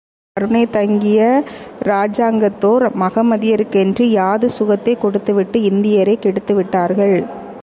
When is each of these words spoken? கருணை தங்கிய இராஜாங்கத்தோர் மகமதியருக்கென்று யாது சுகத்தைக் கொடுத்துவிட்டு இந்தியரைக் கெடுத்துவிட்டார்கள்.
கருணை 0.33 0.69
தங்கிய 0.69 1.43
இராஜாங்கத்தோர் 1.83 2.85
மகமதியருக்கென்று 2.99 4.01
யாது 4.01 4.49
சுகத்தைக் 4.49 5.01
கொடுத்துவிட்டு 5.01 5.59
இந்தியரைக் 5.61 6.19
கெடுத்துவிட்டார்கள். 6.21 7.25